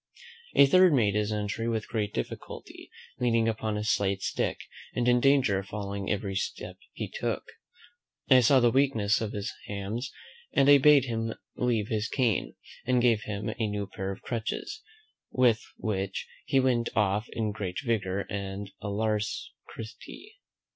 [0.55, 4.61] A third made his entry with great difficulty, leaning upon a slight stick,
[4.95, 7.43] and in danger of falling every step he took.
[8.27, 10.11] I saw the weakness of his hams;
[10.53, 14.81] and I bade him leave his cane, and gave him a new pair of crutches,
[15.29, 20.37] with which he went off in great vigour and alacrity.